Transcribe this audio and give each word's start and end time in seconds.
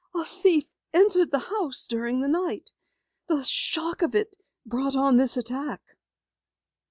"A 0.15 0.25
thief 0.25 0.67
entered 0.95 1.29
the 1.31 1.37
house 1.37 1.85
during 1.85 2.21
the 2.21 2.27
night. 2.27 2.71
The 3.27 3.43
shock 3.43 4.01
of 4.01 4.15
it 4.15 4.35
brought 4.65 4.95
on 4.95 5.17
this 5.17 5.37
attack." 5.37 5.79